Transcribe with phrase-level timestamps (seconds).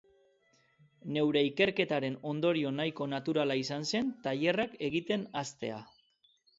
[1.17, 5.83] Neure ikerketaren ondorio nahiko naturala izan zen tailerrak egiten hastea.